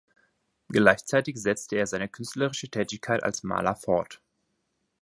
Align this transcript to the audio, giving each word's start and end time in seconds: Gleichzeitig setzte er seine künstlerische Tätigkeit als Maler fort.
Gleichzeitig 0.69 1.37
setzte 1.39 1.75
er 1.75 1.85
seine 1.85 2.09
künstlerische 2.09 2.67
Tätigkeit 2.69 3.21
als 3.21 3.43
Maler 3.43 3.75
fort. 3.75 4.19